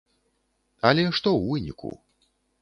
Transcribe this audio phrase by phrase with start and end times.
[0.89, 1.93] Але што ў выніку?